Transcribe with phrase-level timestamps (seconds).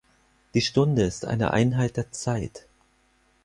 [0.55, 2.65] Die Stunde ist eine Einheit der Zeit.